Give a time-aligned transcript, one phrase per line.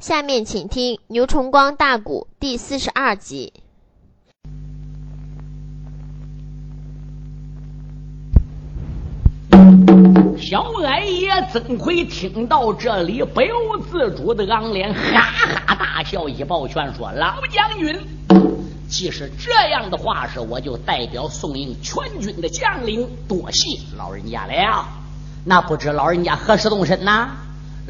[0.00, 3.52] 下面请听《牛崇光大鼓》第四十二集。
[10.38, 15.20] 小矮爷曾奎听到这里，不由自主的昂脸，哈
[15.66, 17.94] 哈大笑，一抱拳说：“老将军，
[18.88, 24.88] 既是这样的话是，我就代表送迎全军的将领，多谢老人家了。
[25.44, 27.32] 那不知老人家何时动身呐？”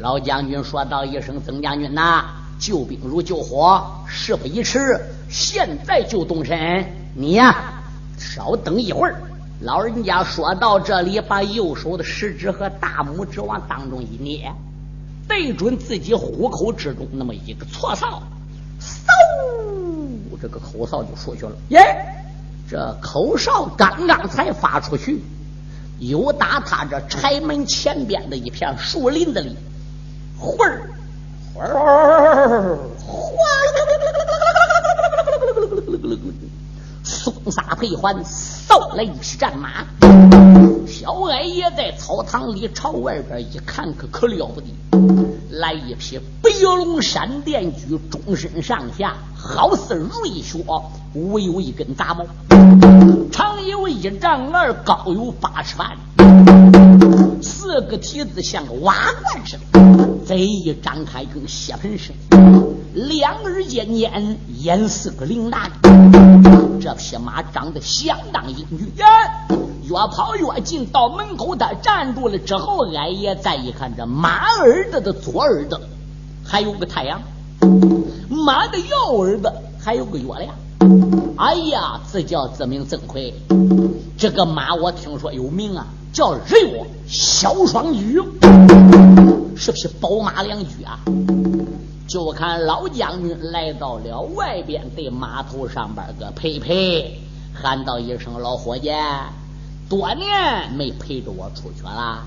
[0.01, 2.25] 老将军说道一声：“曾将军呐，
[2.57, 4.99] 救兵如救火，事不宜迟，
[5.29, 6.83] 现在就动身。
[7.15, 7.55] 你呀，
[8.17, 9.21] 稍等一会儿。”
[9.61, 14.51] 老人家说到这里，把右手的食指和大拇指往当中一捏，
[15.27, 18.23] 对准自己虎口之中那么一个错哨，
[18.81, 21.51] 嗖，这个口哨就出去了。
[21.69, 21.79] 耶，
[22.67, 25.21] 这口哨刚刚才发出去，
[25.99, 29.55] 又打他这柴门前边的一片树林子里，
[30.41, 30.89] 呼儿，
[31.53, 33.59] 呼儿，呼儿，
[37.03, 38.15] 松沙配环。
[38.67, 39.85] 到来一匹战马，
[40.87, 44.73] 小矮爷在草堂里朝外边一看，可可了不得！
[45.51, 50.65] 来一匹白龙闪电驹，终身上下好似瑞雪，
[51.13, 52.25] 唯有一根杂毛，
[53.31, 55.97] 长有一丈二，高有八尺半，
[57.43, 59.63] 四个蹄子像个瓦罐似的，
[60.25, 62.37] 嘴一张开跟血盆似的，
[62.93, 65.69] 两耳尖尖，眼似个铃铛。
[66.79, 75.79] 这匹马长得相当英俊，越跑越近，到门口他站住了之后，俺爷再一看，这马耳朵的左耳朵
[76.45, 77.21] 还有个太阳，
[78.29, 80.53] 马的右耳朵还有个月亮。
[81.37, 83.33] 哎呀，自叫自名曾奎，
[84.17, 88.21] 这个马我听说有名啊，叫日月小双驹，
[89.55, 90.99] 是匹宝马良驹啊。
[92.07, 97.21] 就看老将军来到了外边，对码头上边个陪陪，
[97.53, 98.91] 喊道一声：“老伙计，
[99.87, 102.23] 多年没陪着我出去了。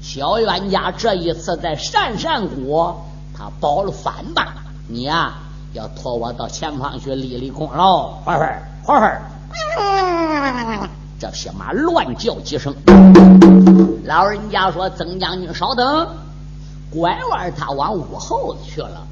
[0.00, 2.94] 小冤家这一次在善善谷，
[3.36, 4.54] 他包了饭吧？
[4.88, 5.34] 你呀，
[5.74, 8.46] 要托我到前方去立立功劳。”会会
[8.82, 9.08] 会会，
[11.18, 12.74] 这匹马乱叫几声。
[14.04, 16.08] 老人家说：“曾将军稍等。”
[16.90, 19.06] 拐弯，他往屋后去了。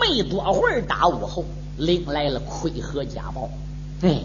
[0.00, 1.44] 没多会儿，打屋后
[1.76, 3.48] 领来了盔和甲宝，
[4.02, 4.20] 哎，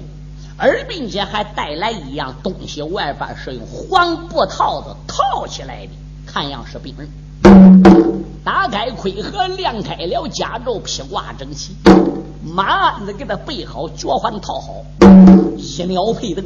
[0.58, 5.92] 而并且还带来一样东西，外边是用黄布套子套起来的，
[6.26, 7.10] 看样是兵人。
[8.44, 11.76] 打开盔盒，亮开了甲胄，披挂整齐，
[12.44, 14.86] 马鞍子给他备好，脚环套好，
[15.58, 16.46] 一鸟配灯。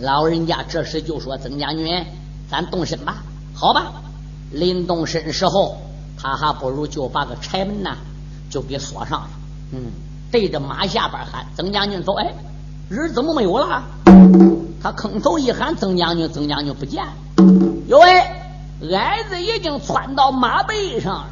[0.00, 2.04] 老人家这时就说：“曾将军，
[2.50, 3.24] 咱动身吧，
[3.54, 4.03] 好吧？
[4.54, 5.76] 临动身时候。”
[6.16, 7.96] 他还不如就把个柴门呐，
[8.48, 9.28] 就给锁上了。
[9.72, 9.90] 嗯，
[10.30, 12.32] 对着马下边喊：“曾将军走！”哎，
[12.88, 13.82] 人怎么没有了？
[14.82, 17.04] 他坑头一喊：“曾将军，曾将军不见。”
[17.88, 21.26] 哟喂，矮子已经窜到马背上，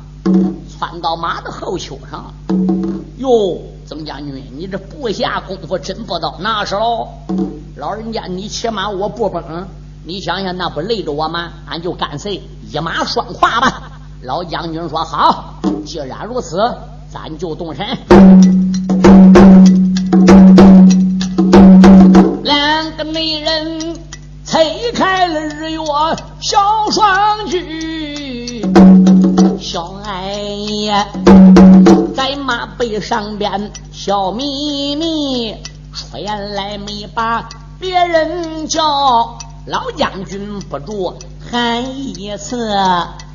[0.68, 2.34] 窜到马的后丘上了。
[3.16, 7.08] 哟，曾将军，你这部下功夫真不到，那是喽。
[7.76, 9.66] 老人家，你骑马我不崩，
[10.04, 11.52] 你想想那不累着我吗？
[11.66, 13.92] 俺就干脆一马双跨吧。
[14.22, 16.58] 老将军说：“好，既然如此，
[17.08, 17.86] 咱就动身。”
[22.42, 23.96] 两个美人
[24.44, 25.78] 推开了日月
[26.40, 28.66] 小双驹，
[29.60, 31.06] 小矮爷
[32.16, 35.54] 在马背上边笑眯眯，
[35.94, 37.48] 出言来没把
[37.78, 39.38] 别人叫。
[39.66, 41.18] 老将军不住
[41.50, 42.74] 喊一次。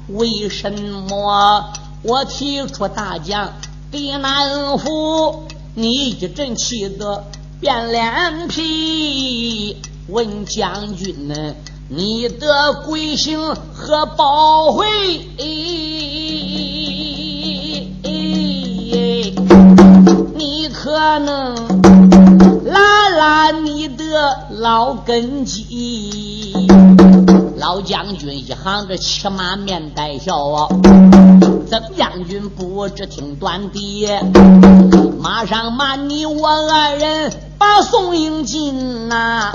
[0.10, 0.74] 为什
[1.10, 1.74] 么
[2.04, 3.54] 我提出大将
[3.92, 5.44] 给南府，
[5.76, 7.26] 你一阵气得
[7.60, 9.78] 变脸皮？
[10.10, 11.56] 问将军呢，
[11.90, 14.86] 你的贵姓和宝回？
[20.36, 21.56] 你可能
[22.66, 23.97] 拉拉你的
[24.50, 26.68] 老根基？
[27.58, 30.68] 老将军一行着骑马面带笑啊，
[31.68, 34.08] 曾将军不知听断笛，
[35.20, 39.52] 马上骂你我二人把宋营进呐，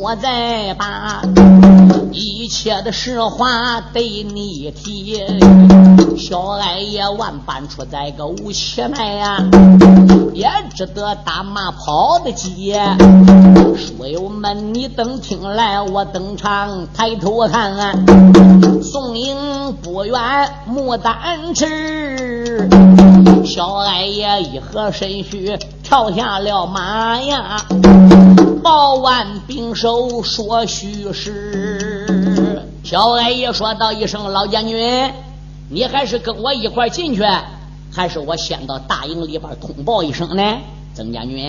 [0.00, 1.22] 我再把
[2.12, 5.20] 一切的实话对你提。
[6.16, 9.36] 小矮也万般出在个无气脉呀，
[10.32, 12.74] 也只得打马跑的急。
[13.76, 18.04] 书友们，你等听来，我登场抬头看，
[18.82, 20.14] 宋英不远
[20.70, 22.66] 牡丹池，
[23.44, 27.64] 小矮爷一合身躯跳下了马呀，
[28.62, 32.62] 报完兵手说虚实。
[32.84, 35.12] 小矮爷说道一声：“老将军。”
[35.68, 37.22] 你还是跟我一块进去，
[37.92, 40.58] 还是我先到大营里边通报一声呢？
[40.94, 41.48] 曾将军，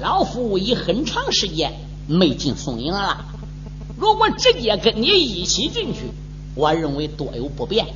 [0.00, 1.72] 老夫已很长时间
[2.06, 3.24] 没进宋营了。
[3.98, 6.12] 如果直接跟你一起进去，
[6.54, 7.86] 我认为多有不便。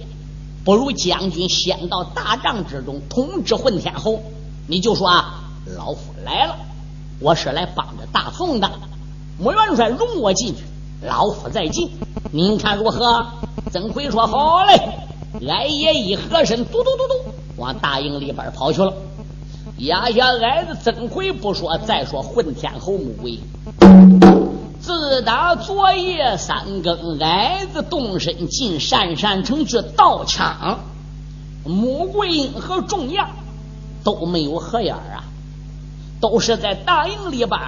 [0.64, 4.20] 不如将军先到大帐之中通知混天侯，
[4.66, 5.40] 你就说啊
[5.76, 6.56] 老夫来了，
[7.18, 8.70] 我是来帮着大宋的。
[9.38, 10.62] 穆元帅容我进去，
[11.02, 11.90] 老夫再进，
[12.30, 13.26] 您看如何？
[13.72, 14.78] 曾奎说好嘞。
[15.48, 18.92] 矮爷一合身，嘟嘟嘟嘟，往大营里边跑去了。
[19.78, 23.38] 压下矮子曾奎不说，再说混天侯穆桂
[23.80, 24.19] 英
[24.98, 30.81] 自打昨夜三更，矮子动身进山山城去盗枪，
[31.64, 33.31] 穆桂英和众将
[34.02, 35.22] 都没有合眼啊，
[36.20, 37.60] 都是在大营里边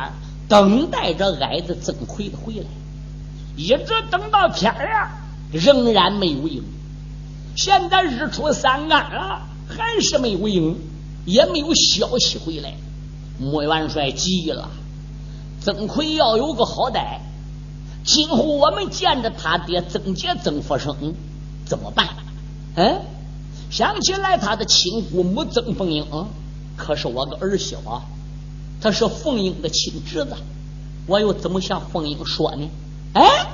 [0.48, 2.66] 等待着矮子曾奎的回来，
[3.56, 5.08] 一直等到天亮，
[5.52, 6.64] 仍然没有影。
[7.54, 10.76] 现在日出三竿了，还是没有影，
[11.24, 12.74] 也没有消息回来。
[13.38, 14.68] 穆元帅急了，
[15.64, 17.18] 曾奎要有个好歹，
[18.04, 21.14] 今后我们见着他爹曾杰、曾福生
[21.66, 22.08] 怎么办？
[22.74, 23.02] 嗯，
[23.70, 26.04] 想起来他的亲姑母曾凤英，
[26.76, 28.00] 可是我个儿媳妇，
[28.80, 30.34] 他是凤英的亲侄子，
[31.06, 32.68] 我又怎么向凤英说呢？
[33.14, 33.46] 哎，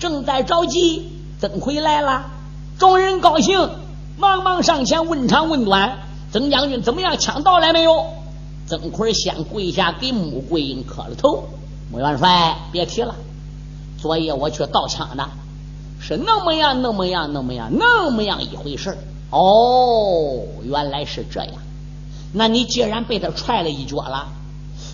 [0.00, 1.10] 正在着急，
[1.40, 2.30] 曾奎来了。
[2.78, 3.70] 众人高兴，
[4.18, 5.98] 忙忙上前问长问短。
[6.32, 7.18] 曾将军怎么样？
[7.18, 8.06] 枪到来没有？
[8.72, 11.44] 曾奎先跪下给穆桂英磕了头。
[11.90, 13.14] 穆元帅，别提了，
[14.00, 15.28] 昨夜我去盗枪的，
[16.00, 18.96] 是那么样，那么样，那么样，那么样一回事
[19.28, 21.52] 哦，原来是这样。
[22.32, 24.28] 那你既然被他踹了一脚了，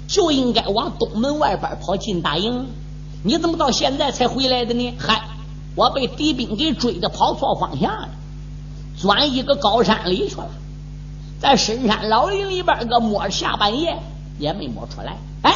[0.09, 2.67] 就应该往东门外边跑进大营。
[3.23, 4.93] 你怎么到现在才回来的呢？
[4.99, 5.23] 嗨！
[5.77, 8.09] 我被敌兵给追的跑错方向了，
[8.97, 10.51] 钻一个高山里去了，
[11.41, 13.97] 在深山老林里边个摸下半夜
[14.39, 15.17] 也没摸出来。
[15.43, 15.55] 哎，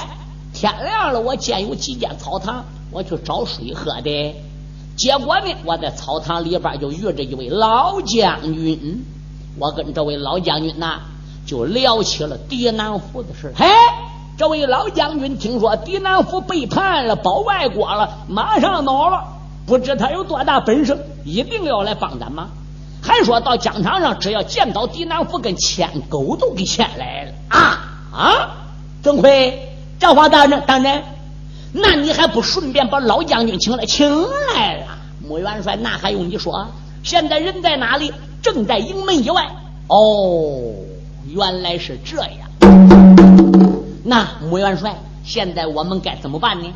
[0.54, 4.34] 天亮了，我见有几间草堂，我去找水喝的。
[4.96, 9.04] 结果呢，我在草堂里边就遇着一位老将军，
[9.58, 11.00] 我跟这位老将军呐
[11.46, 13.52] 就聊起了狄南府的事。
[13.56, 13.66] 嘿，
[14.38, 19.24] 这位老将军听说狄南府背叛了，保外国了，马上恼了。
[19.66, 22.50] 不知他有多大本事，一定要来帮咱吗？
[23.02, 27.58] 还说到疆场上，只要见到狄南府，跟牵狗都给牵来了啊
[28.12, 28.56] 啊！
[29.02, 31.02] 郑奎，这话当真当真？
[31.72, 33.84] 那你还不顺便把老将军请来？
[33.84, 34.08] 请
[34.54, 34.86] 来了。
[35.26, 36.68] 穆元帅，那还用你说？
[37.02, 38.12] 现在人在哪里？
[38.40, 39.48] 正在营门以外。
[39.88, 40.72] 哦，
[41.26, 42.32] 原来是这样。
[44.04, 46.72] 那穆元帅，现在我们该怎么办呢？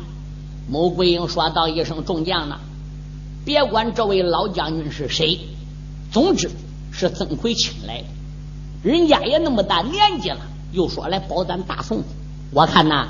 [0.69, 2.57] 穆桂英说道一声：“众将呢？”
[3.45, 5.39] 别管这位老将军是谁，
[6.11, 6.49] 总之
[6.91, 8.05] 是曾奎请来的。
[8.83, 10.39] 人家也那么大年纪了，
[10.71, 12.03] 又说来保咱大宋，
[12.51, 13.07] 我看呐，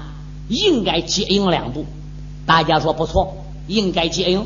[0.50, 1.86] 应该接应两步。
[2.46, 4.46] 大家说不错，应该接应。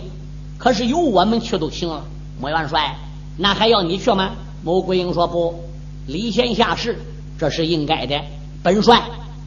[0.57, 2.05] 可是由我们去都行了。
[2.39, 2.97] 穆元帅，
[3.37, 4.31] 那还要你去吗？
[4.63, 5.63] 穆桂英说不，
[6.07, 6.99] 礼贤下士，
[7.39, 8.19] 这是应该的。
[8.63, 9.03] 本帅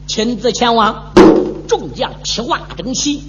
[0.07, 1.11] 亲自前往。
[1.67, 3.23] 众将披挂整齐，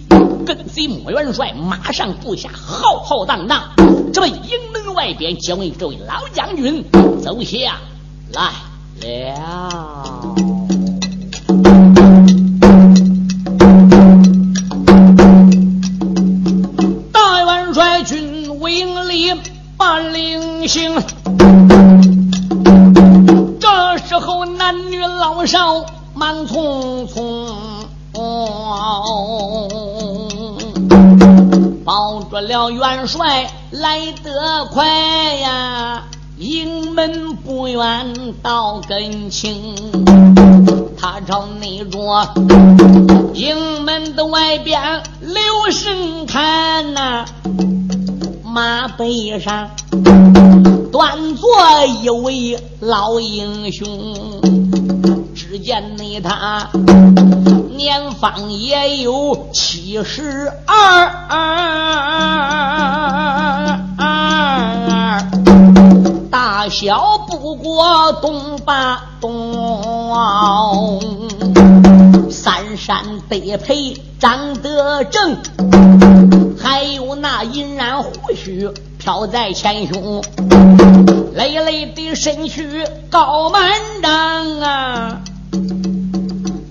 [0.44, 3.70] 跟随穆元帅马上布下，浩浩荡荡，
[4.12, 6.84] 这么营门外边将为这位老将军
[7.22, 7.78] 走下
[8.32, 8.50] 来
[9.02, 10.34] 了。
[17.12, 19.32] 大元帅军威营里
[19.76, 20.94] 把领行，
[23.60, 27.25] 这时候男女老少满匆匆。
[31.86, 34.84] 保住了元帅来得快
[35.36, 36.02] 呀，
[36.36, 39.54] 营门不远到跟前，
[40.98, 42.28] 他朝那着
[43.34, 47.24] 营门的外边留神看呐，
[48.42, 49.70] 马背上
[50.90, 51.48] 端坐
[52.02, 53.86] 一位老英雄，
[55.36, 56.68] 只见那他。
[57.76, 61.10] 年方也有七十二，
[66.30, 71.00] 大小不过东八东，
[72.30, 75.36] 三山得陪长得正，
[76.58, 80.22] 还有那银染胡须飘在前胸，
[81.34, 83.62] 累累的身躯高满
[84.02, 85.20] 丈啊！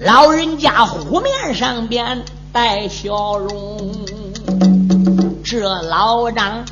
[0.06, 3.92] 老人家湖面上边带笑容，
[5.44, 6.64] 这老张。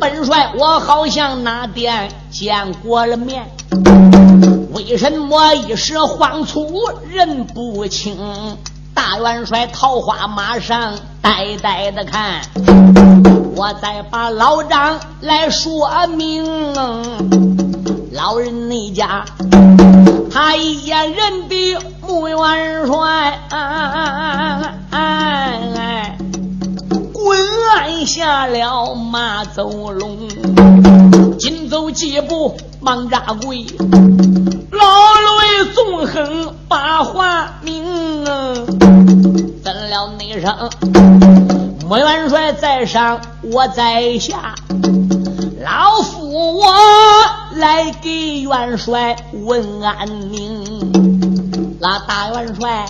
[0.00, 3.46] 本帅，我好像那天见过了面，
[4.72, 6.66] 为什么一时慌促
[7.08, 8.18] 认不清？
[8.92, 12.40] 大元帅桃花马上呆呆的看，
[13.54, 16.44] 我再把老张来说明。
[18.12, 19.24] 老人那家，
[20.38, 23.40] 他一眼认得穆元帅。
[27.14, 27.38] 滚
[27.72, 30.28] 按下了马走龙，
[31.38, 33.64] 紧走几步忙扎跪，
[34.72, 34.84] 老
[35.40, 37.82] 雷纵横把话明，
[39.64, 40.68] 怎料内声
[41.88, 43.22] 穆元帅在上
[43.54, 44.54] 我在下，
[45.62, 46.74] 老夫我
[47.54, 50.92] 来给元帅问安宁，
[51.80, 52.84] 那大元帅。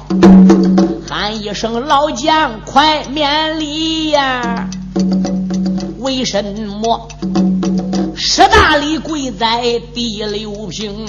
[1.09, 4.69] 喊一声老将，快免礼呀！
[6.01, 6.45] 为什
[6.83, 7.07] 么
[8.17, 11.07] 十大礼跪在第六平？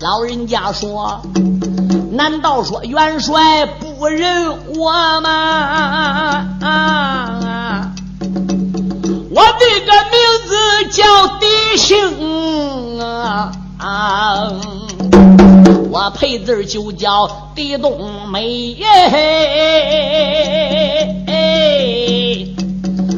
[0.00, 1.22] 老人家说：
[2.12, 5.30] 难道说元帅不认我吗？
[6.60, 7.53] 啊
[9.34, 10.54] 我的个名字
[10.92, 11.02] 叫
[11.38, 14.52] 狄兴啊！
[15.90, 18.76] 我配字就叫狄冬梅，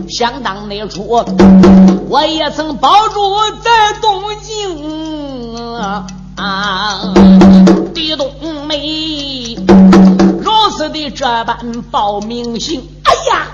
[0.08, 1.22] 想当那初，
[2.08, 3.20] 我也曾保住
[3.62, 7.12] 在东京啊，
[7.94, 8.32] 狄冬
[8.66, 9.54] 梅
[10.40, 13.48] 如此的这般报名行，哎呀，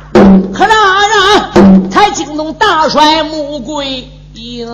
[0.55, 4.69] 可那人才惊动大帅穆桂英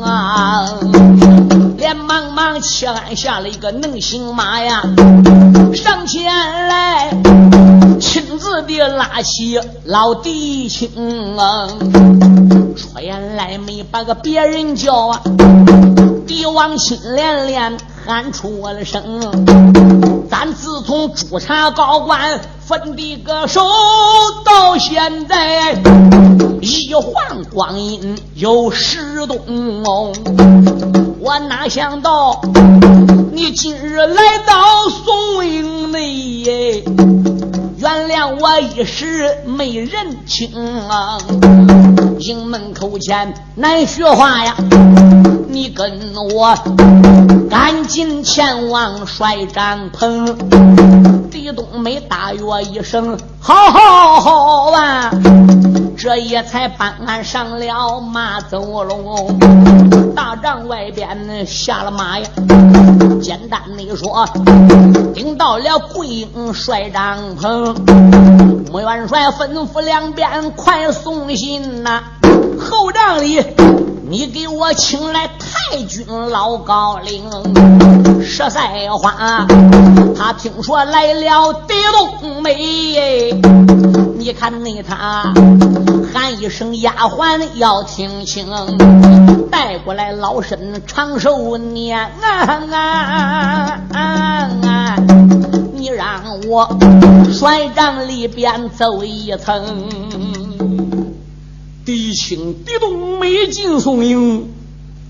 [0.00, 0.78] 啊！
[1.76, 4.82] 连忙忙气按下了一个能行马呀，
[5.74, 6.24] 上前
[6.68, 7.10] 来
[7.98, 10.88] 亲自的拉起老弟兄，
[12.76, 15.20] 说原来没把个别人叫啊，
[16.28, 19.02] 帝王亲连连喊出我的声，
[20.30, 23.62] 咱自从朱茶高官分的个手
[24.44, 25.72] 到现在，
[26.60, 30.12] 一晃光阴有十冬。
[31.20, 32.40] 我哪想到
[33.32, 36.84] 你今日来到宋营内，
[37.78, 40.50] 原谅我一时没认清。
[42.18, 44.54] 营门口前难学话呀，
[45.58, 46.56] 你跟我
[47.50, 50.24] 赶紧前往帅帐篷。
[51.32, 55.10] 李冬梅大约一声，好好好啊！
[55.96, 59.36] 这也才搬俺上了马走龙，
[60.14, 62.28] 大帐外边下了马呀。
[63.20, 64.28] 简单的说，
[65.12, 67.74] 顶到了桂英帅帐篷，
[68.70, 72.04] 穆元帅吩咐两边快送信呐。
[72.60, 73.42] 后帐里，
[74.10, 77.30] 你给我请来太君老高陵。
[78.22, 79.46] 十赛花，
[80.16, 83.38] 他听说来了狄冬梅，
[84.16, 85.34] 你看那他。
[86.10, 88.48] 喊一声丫鬟要听清，
[89.50, 92.10] 带过来老身长寿年
[93.92, 94.96] 啊！
[95.74, 96.66] 你让我
[97.30, 99.86] 帅帐里边走一层。
[101.88, 104.50] 狄青狄冬没进宋营，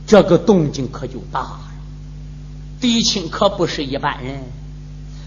[0.07, 1.61] 这个动静可就大了。
[2.81, 4.45] 狄青可不是一般人，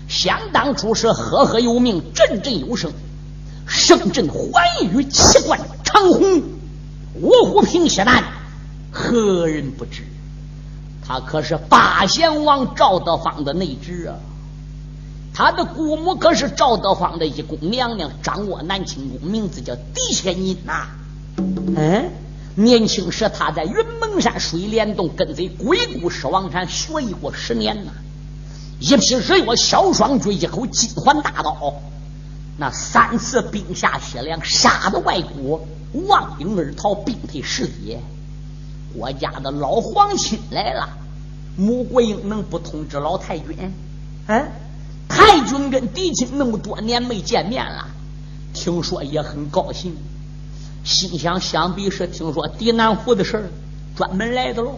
[0.08, 2.94] 想当初是赫赫有名，振振有声。
[3.68, 4.54] 声震寰
[4.94, 6.42] 宇，气贯长虹，
[7.16, 8.24] 五虎平西南，
[8.90, 10.04] 何人不知？
[11.06, 14.16] 他可是八贤王赵德芳的内侄啊！
[15.34, 20.88] 他的姑母可是赵德芳的一宫娘娘，掌握南清宫，名字叫狄千银呐。
[21.38, 22.12] 嗯，
[22.56, 27.92] 年轻时他在云蒙山水帘洞跟随鬼谷狮王山学艺过十年呐，
[28.80, 31.76] 一匹日月小双驹，一口金环大刀。
[32.58, 35.66] 那三次兵下血粮，杀的外国
[36.08, 38.00] 望兵而逃，兵退石阶。
[38.94, 40.90] 我家的老皇亲来了，
[41.58, 43.72] 穆桂英能不通知老太君？
[44.28, 44.52] 嗯，
[45.08, 47.88] 太君跟狄青那么多年没见面了，
[48.54, 49.96] 听说也很高兴，
[50.84, 53.44] 心想想必是听说狄南湖的事儿，
[53.96, 54.76] 专门来的喽。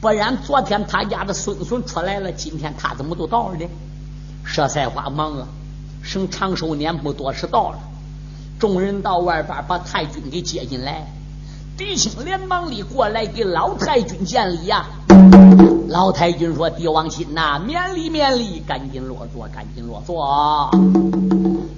[0.00, 3.66] 不然昨天他家的孙孙出来了，今天他怎么都到了呢？
[4.46, 5.48] 佘赛花忙啊，
[6.02, 7.78] 省长寿年不多时到了，
[8.58, 11.06] 众人到外边把太君给接进来。
[11.76, 14.86] 狄青连忙里过来给老太君见礼呀。
[15.88, 20.70] 老太君说：“帝王亲呐，免礼免礼，赶紧落座，赶紧落座。”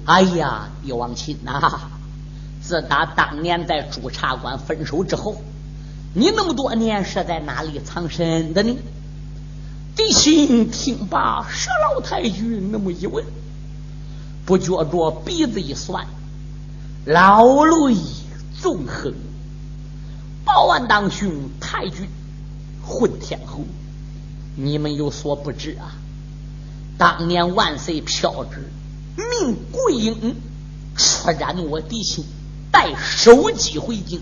[0.05, 1.61] 哎呀，帝王亲呐，
[2.63, 5.43] 自打当年在朱茶馆分手之后。
[6.13, 8.77] 你那么多年是在哪里藏身的呢？
[9.95, 13.25] 狄青听罢佘老太君那么一问，
[14.45, 16.07] 不觉着鼻子一酸，
[17.05, 17.97] 老泪
[18.61, 19.15] 纵横。
[20.45, 22.09] 报案当兄太君
[22.85, 23.65] 混天侯，
[24.57, 25.95] 你们有所不知啊！
[26.99, 28.69] 当年万岁飘旨
[29.17, 30.35] 命桂英
[30.97, 32.25] 出斩我狄青，
[32.71, 34.21] 带首级回京。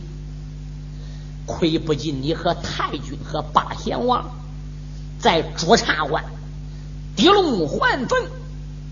[1.46, 4.30] 亏不尽你和太君和八贤王
[5.18, 6.22] 在朱茶关
[7.16, 8.30] 地龙还坟，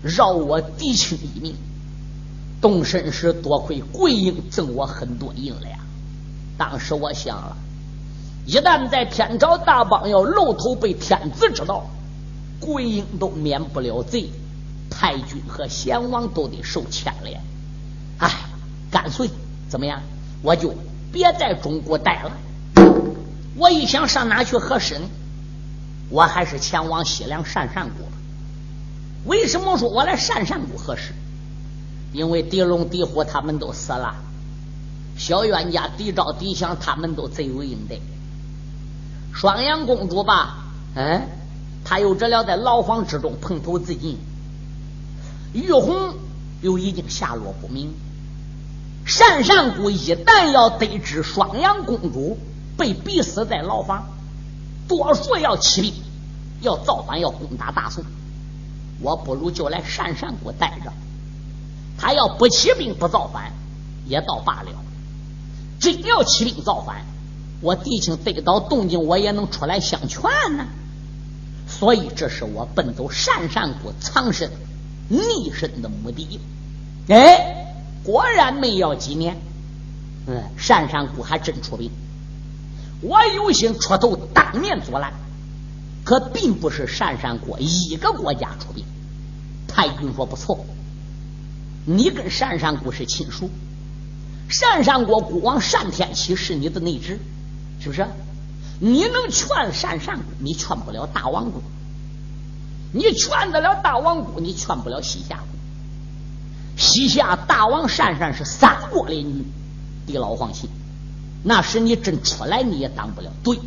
[0.01, 1.55] 饶我狄青一命。
[2.59, 5.79] 动身时多亏桂英赠我很多银两。
[6.57, 7.55] 当时我想了，
[8.47, 11.87] 一旦在天朝大邦要露头被天子知道，
[12.59, 14.31] 桂英都免不了罪，
[14.89, 17.39] 太君和贤王都得受牵连。
[18.17, 18.31] 哎，
[18.89, 19.29] 干脆
[19.69, 20.01] 怎么样，
[20.41, 20.73] 我就
[21.11, 22.31] 别在中国待了。
[23.55, 25.07] 我一想上哪去合适呢？
[26.09, 28.07] 我还是前往西凉鄯善国。
[29.25, 31.13] 为什么说我来鄯善国合适？
[32.13, 34.15] 因为狄龙、狄虎他们都死了，
[35.17, 38.01] 小冤家狄昭、狄祥他们都罪有应得。
[39.33, 41.27] 双阳公主吧，嗯，
[41.83, 44.17] 她又知了在牢房之中碰头自尽。
[45.53, 46.13] 玉红
[46.61, 47.93] 又已经下落不明。
[49.07, 52.37] 鄯善国一旦要得知双阳公主。
[52.77, 54.07] 被逼死在牢房，
[54.87, 55.95] 多数要起兵，
[56.61, 58.03] 要造反，要攻打大宋。
[59.01, 60.93] 我不如就来鄯善国待着。
[61.97, 63.51] 他要不起兵不造反，
[64.05, 64.69] 也倒罢了。
[65.79, 67.03] 真要起兵造反，
[67.61, 70.21] 我弟兄得到动静，我也能出来相劝
[70.55, 70.67] 呢。
[71.67, 74.51] 所以，这是我奔走鄯善国藏身
[75.09, 76.39] 匿身的目的。
[77.09, 77.56] 哎，
[78.07, 79.37] 果然没要几年，
[80.27, 81.91] 嗯，鄯善国还真出兵。
[83.01, 85.11] 我有心出头当面阻拦，
[86.05, 88.85] 可并不是鄯善国一个国家出兵。
[89.67, 90.65] 太君说不错，
[91.85, 93.49] 你跟鄯善国是亲属，
[94.49, 97.19] 鄯善国国王单天启是你的内侄，
[97.81, 98.07] 是不是？
[98.79, 101.59] 你能劝鄯善国，你劝不了大王国；
[102.93, 105.56] 你劝得了大王国，你劝不了西夏国。
[106.77, 109.45] 西夏大王善善是三国联军，
[110.05, 110.69] 地老皇亲。
[111.43, 113.31] 那时你真出来，你也当不了。
[113.43, 113.59] 对，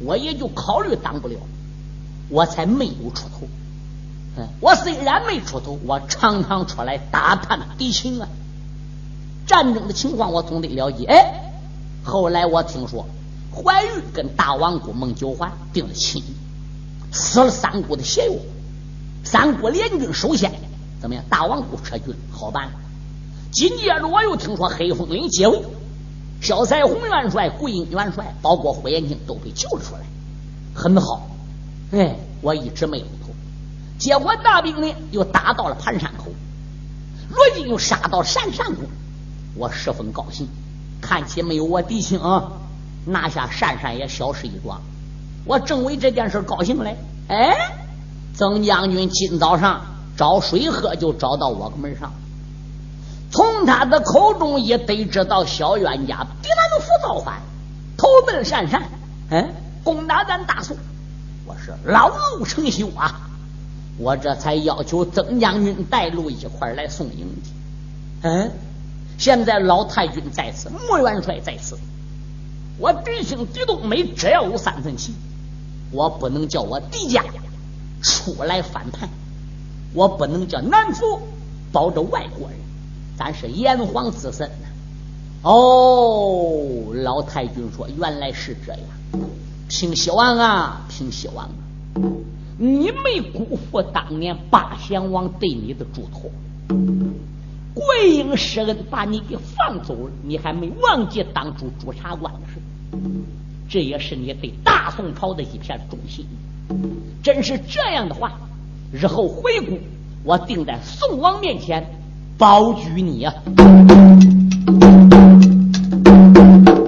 [0.00, 1.36] 我也就考虑当不了，
[2.30, 3.46] 我才没有出头。
[4.36, 8.28] 嗯，我虽然没出头，我常常出来打探敌情啊。
[9.46, 11.04] 战争的情况我总得了解。
[11.04, 11.52] 哎，
[12.04, 13.06] 后来我听说
[13.52, 16.22] 怀玉跟大王姑孟九环定了亲，
[17.12, 18.32] 死了三国的邪药，
[19.24, 20.52] 三国联军首先
[21.00, 21.24] 怎么样？
[21.30, 22.70] 大王不撤军，好办。
[23.50, 25.62] 紧接着我又听说黑风岭解围。
[26.40, 30.00] 小彩虹元帅、桂英元帅，包括胡延庆都被救了出来，
[30.74, 31.28] 很好。
[31.92, 33.34] 哎，我一直没有头，
[33.98, 36.26] 结果大兵呢又打到了盘山口，
[37.28, 38.82] 如今又杀到山山谷，
[39.54, 40.48] 我十分高兴。
[41.02, 42.18] 看起没有我弟兄
[43.04, 44.80] 拿下鄯善也小事一桩，
[45.44, 46.96] 我正为这件事高兴嘞。
[47.28, 47.54] 哎，
[48.34, 49.89] 曾将军今早上
[50.20, 52.12] 找水喝，就找到我门上。
[53.30, 57.40] 从他的口中也得知到小冤家比俺府造反，
[57.96, 58.82] 投奔鄯善，
[59.30, 59.48] 嗯，
[59.82, 60.76] 攻打咱大宋。
[61.46, 63.30] 我是老路成修啊！
[63.96, 67.50] 我这才要求曾将军带路一块来送迎去。
[68.20, 68.50] 嗯，
[69.16, 71.78] 现在老太君在此，穆元帅在此，
[72.76, 75.14] 我弟兄狄冬梅只要有三分气，
[75.92, 77.24] 我不能叫我狄家
[78.02, 79.08] 出来反叛，
[79.94, 81.20] 我不能叫南府
[81.72, 82.58] 保着外国人。
[83.18, 84.66] 咱是炎黄子孙呐！
[85.42, 88.82] 哦，老太君说：“原来是这样，
[89.68, 91.48] 平西王啊，平西王，
[92.58, 96.30] 你没辜负当年八贤王对你的嘱托。
[97.74, 102.60] 桂英施恩把你给放走了，你还没忘记当初朱察官的事。
[103.68, 106.26] 这也是你对大宋朝的一片忠心。
[107.22, 108.32] 真是这样的话，
[108.92, 109.78] 日后回顾，
[110.24, 111.86] 我定在宋王面前。”
[112.38, 113.34] 保举你呀，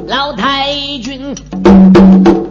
[0.07, 1.35] 老太君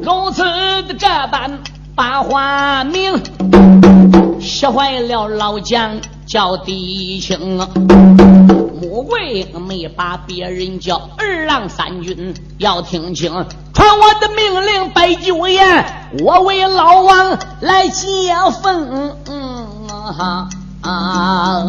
[0.03, 0.43] 如此
[0.83, 1.07] 的这。
[1.31, 1.59] 般
[1.95, 3.19] 把话明，
[4.39, 7.67] 吓坏了老将叫弟兄。
[8.81, 13.31] 穆桂英没把别人叫二郎三军，要听清，
[13.73, 15.85] 传我的命令，摆酒宴，
[16.23, 18.07] 我为老王来接
[18.61, 19.15] 风。
[20.17, 21.65] 啊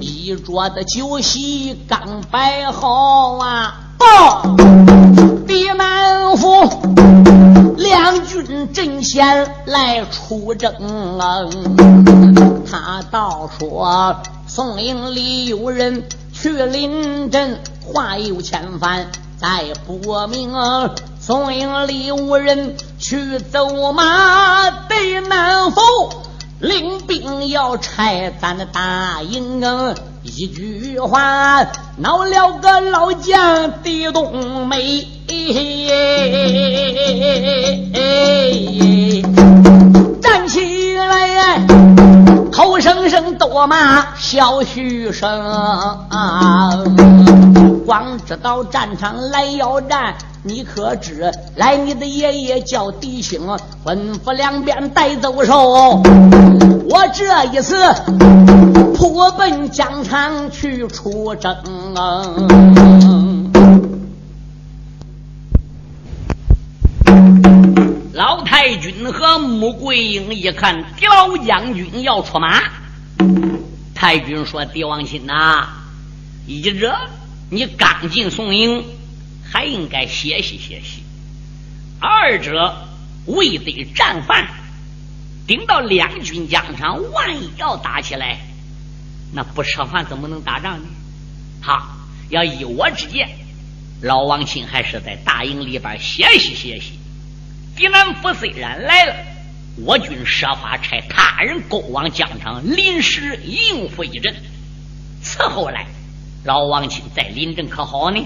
[0.00, 4.56] 一桌的酒席刚摆好啊，报
[5.46, 6.46] 地南府
[7.76, 10.72] 两军阵前来出征，
[12.70, 14.16] 他倒说。
[14.46, 20.52] 宋营里有人去临阵，话有千番再不明。
[21.20, 25.80] 宋营里无人去走马对南府，
[26.60, 29.62] 领兵要拆咱的大营。
[30.22, 35.06] 一句话闹了个老将地东梅，
[40.20, 42.19] 站起来。
[42.52, 45.28] 口声声多骂小徐生，
[47.86, 51.30] 光知道战场来要战，你可知？
[51.56, 56.02] 来，你的爷爷叫弟兄，吩咐两边带走手。
[56.90, 57.76] 我这一次
[58.96, 61.54] 扑奔疆场去出征。
[68.20, 72.64] 老太君和穆桂英一看，狄老将军要出马。
[73.94, 75.66] 太君说：“狄王亲呐，
[76.46, 76.94] 一者
[77.48, 78.84] 你刚进宋营，
[79.50, 81.00] 还应该歇息歇息；
[81.98, 82.86] 二者
[83.24, 84.48] 未得战犯，
[85.46, 88.40] 顶到两军疆场，万一要打起来，
[89.32, 90.88] 那不吃饭怎么能打仗呢？
[91.62, 91.96] 好，
[92.28, 93.30] 要依我之见，
[94.02, 96.99] 老王亲还是在大营里边歇息歇息。”
[97.80, 99.16] 济南府虽然来了，
[99.78, 104.36] 我军设法差他人勾往疆场，临时应付一阵，
[105.24, 105.86] 伺候来。
[106.44, 108.22] 老王亲在临阵可好呢？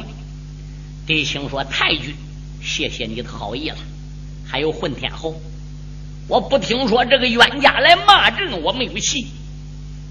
[1.06, 2.16] 弟兄说：“太君，
[2.60, 3.76] 谢谢你的好意了。
[4.44, 5.40] 还有混天侯，
[6.26, 9.28] 我不听说这个冤家来骂阵，我没有气。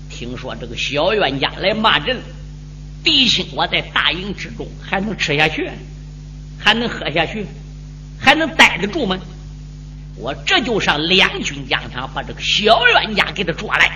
[0.10, 2.22] 听说这个小冤家来骂阵，
[3.04, 5.70] 弟兄我在大营之中还能吃下去，
[6.58, 7.46] 还能喝下去，
[8.24, 9.18] 还能待得住吗？”
[10.16, 13.92] 我这就上两军疆场，把这个小冤家给他抓来。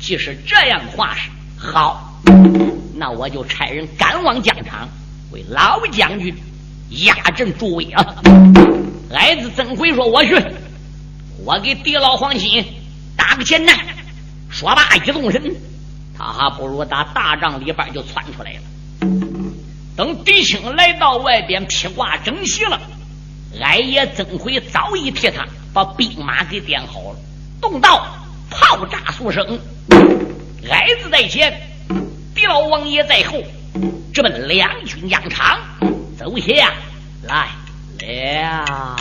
[0.00, 2.20] 即使这样的话是好，
[2.94, 4.88] 那我就差人赶往疆场，
[5.32, 6.34] 为老将军
[7.06, 8.04] 压阵助威啊！
[9.12, 10.34] 矮子曾回说：“我去，
[11.44, 12.64] 我给狄老黄金
[13.16, 13.76] 打个前站。”
[14.50, 15.54] 说罢一动身，
[16.16, 18.60] 他还不如打大帐里边就窜出来了。
[19.96, 22.80] 等狄青来到外边披挂整齐了。
[23.60, 27.16] 俺爷曾回早已替他把兵马给点好了，
[27.60, 28.06] 动道
[28.50, 29.58] 炮炸数声，
[30.70, 31.52] 矮子在前，
[32.34, 33.42] 狄老王爷在后，
[34.12, 35.58] 直奔两军疆场
[36.18, 36.72] 走下
[37.22, 37.48] 来
[38.00, 38.96] 了。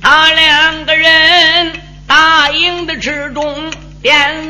[0.00, 1.72] 他两个人
[2.06, 3.70] 大营的之中，
[4.02, 4.47] 点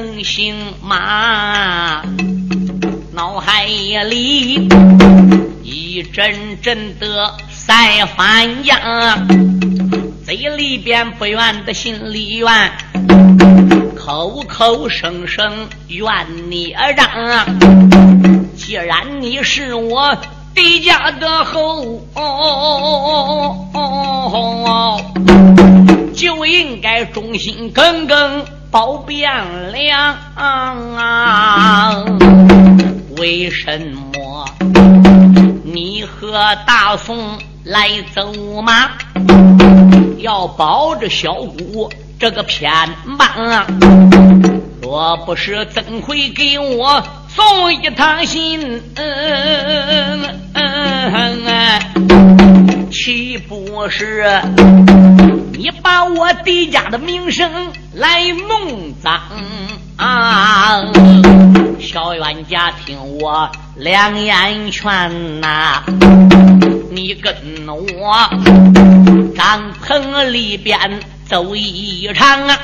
[0.00, 2.02] 下能行吗？
[3.12, 4.66] 脑海里
[5.62, 9.28] 一阵阵的赛翻江，
[10.24, 12.48] 嘴里边不愿的心里怨，
[13.94, 16.10] 口口声声怨
[16.48, 17.46] 你让。
[18.56, 20.16] 既然你是我
[20.54, 23.58] 狄家的后，哦
[26.14, 30.16] 就应该忠心耿耿保汴梁。
[33.18, 33.80] 为什
[34.12, 34.44] 么？
[35.64, 36.32] 你和
[36.66, 38.90] 大宋来走马，
[40.18, 42.72] 要保着小姑这个偏
[43.18, 43.66] 帮？
[44.80, 47.02] 若不是曾回给我。
[47.28, 48.82] 送一趟信，
[52.90, 54.24] 岂不是
[55.60, 59.20] 你把我狄家的名声来弄脏
[59.98, 60.86] 啊？
[61.78, 63.46] 小冤家，听我
[63.76, 65.82] 两言劝呐，
[66.90, 67.34] 你跟
[67.68, 68.26] 我
[69.36, 70.78] 帐篷里边
[71.28, 72.58] 走一场啊，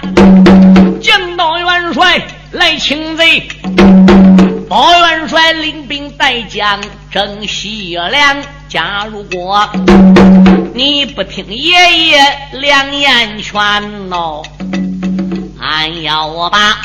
[1.03, 2.27] 见到元帅。
[2.53, 3.47] 来擒贼。
[4.71, 6.81] 包元帅领兵带将
[7.11, 8.43] 征西凉。
[8.69, 9.69] 假如果
[10.75, 11.71] 你不听爷
[12.09, 12.19] 爷
[12.53, 13.61] 良言劝
[14.11, 14.43] 哦，
[15.61, 16.77] 俺要我把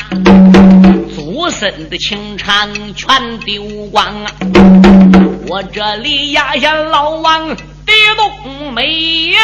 [1.14, 4.30] 祖孙的情长全丢光啊！
[5.48, 7.56] 我这里压下老王的
[8.16, 9.34] 冬梅，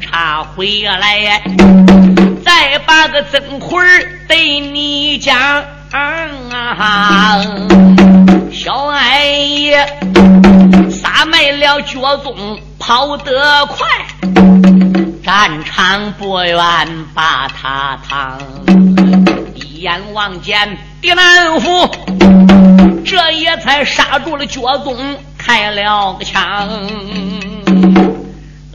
[0.00, 1.42] 查回来，
[2.44, 3.78] 再把个真魂
[4.26, 5.62] 对你讲。
[5.90, 7.40] 嗯啊
[8.52, 9.86] 小矮爷
[10.90, 13.86] 撒卖了脚踪，跑得快，
[15.24, 16.58] 战场不愿
[17.14, 18.38] 把他趟。
[19.54, 21.88] 一眼望见狄南府，
[23.04, 26.68] 这也才刹住了脚踪，开了个枪。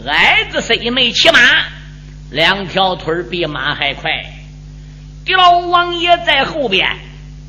[0.08, 1.40] 矮子虽没骑马，
[2.32, 4.12] 两条腿比马还快。
[5.26, 6.88] 狄老王爷在后边，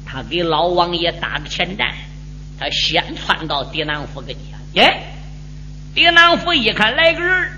[0.07, 1.93] 他给老王爷打个前站。
[2.57, 5.03] 他先窜到狄南府跟前，耶！
[5.93, 7.51] 狄南府一看来个人，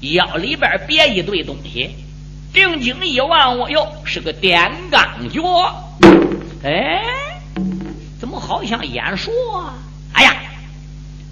[0.00, 1.96] 腰里边别一堆东西，
[2.52, 5.42] 定睛一望，我哟，是个电钢脚。
[6.62, 7.02] 哎，
[8.20, 9.74] 怎么好像眼熟啊？
[10.12, 10.36] 哎呀，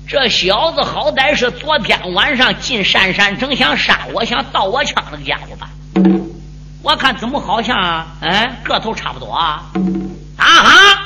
[0.08, 5.70] 这小子好歹是昨天晚上进山山城想杀我、想盗我枪那个家伙吧？
[6.82, 9.70] 我看怎么好像，嗯，个头差不多啊？
[10.36, 11.02] 啊哈！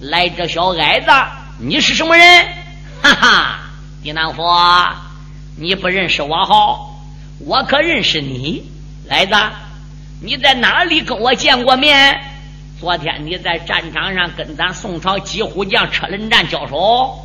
[0.00, 1.10] 来，这小矮子，
[1.58, 2.46] 你是什么人？
[3.02, 3.58] 哈哈，
[4.02, 4.42] 狄南福，
[5.58, 6.98] 你不认识我好，
[7.40, 8.64] 我可认识你。
[9.10, 9.34] 矮子，
[10.22, 12.18] 你在哪里跟我见过面？
[12.80, 17.22] 昨天你在战场上跟咱宋朝几虎将车轮战交手，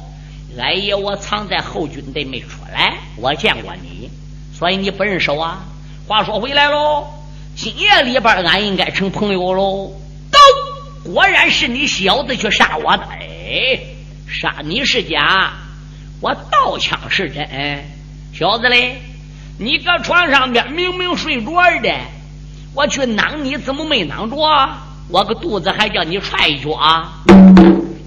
[0.58, 4.12] 俺爷我藏在后军队没出来，我见过你，
[4.54, 5.58] 所以你不认识我。
[6.08, 7.08] 话说回来喽，
[7.56, 9.92] 今夜里边俺应该成朋友喽。
[10.32, 13.80] 都果然是你小子去杀我的，哎，
[14.28, 15.54] 杀你是假，
[16.22, 17.48] 我刀枪是真。
[18.34, 19.02] 小子嘞，
[19.60, 21.94] 你搁床上边明明睡着的，
[22.74, 24.36] 我去囊你怎么没囊着？
[25.10, 27.12] 我个肚子还叫你踹一脚啊？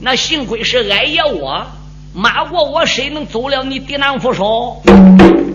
[0.01, 1.67] 那幸亏是矮爷我，
[2.15, 4.83] 骂过我谁能走了你狄南府手？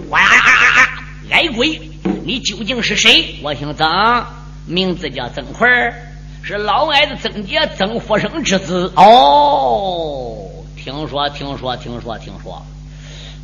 [0.10, 0.90] 哇呀呀呀！
[1.32, 1.89] 矮鬼，
[2.30, 3.38] 你究竟是谁？
[3.42, 4.24] 我姓曾，
[4.68, 5.96] 名字叫曾奎儿。
[6.44, 10.38] 是老矮子曾杰曾福生之子哦，
[10.78, 12.64] 听说听说听说听说，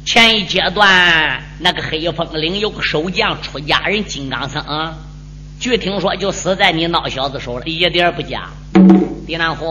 [0.05, 4.63] 前一阶段那个黑风岭有个守将出家人金刚僧，
[5.59, 8.49] 据听说就死在你孬小子手里，一点不假。
[9.25, 9.65] 狄南虎，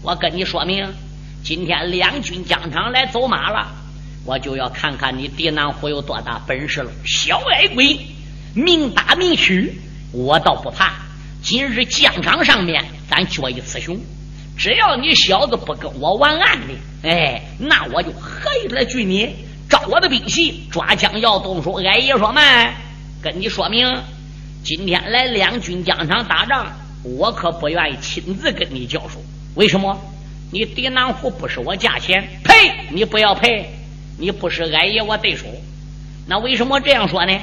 [0.00, 0.94] 我跟你说明，
[1.42, 3.66] 今天两军疆场来走马了，
[4.24, 6.92] 我就要看看你狄南虎有多大本事了。
[7.04, 7.98] 小矮鬼，
[8.54, 9.80] 命打命虚，
[10.12, 10.92] 我倒不怕。
[11.42, 13.98] 今日疆场上面，咱决一雌雄。
[14.56, 19.34] 只要你小子不跟我玩暗的，哎，那我就合来拒你。
[19.68, 21.72] 招我的兵器，抓枪要动手。
[21.82, 22.74] 俺爷说慢，
[23.20, 23.92] 跟你说明，
[24.62, 29.20] 今天来两军疆场打仗，我可不愿意亲自跟你交手。
[29.56, 30.00] 为什么？
[30.52, 32.54] 你狄南虎不是我价钱，赔！
[32.90, 33.68] 你不要赔，
[34.16, 35.46] 你不是俺爷我对手。
[36.28, 37.36] 那为什么这样说呢？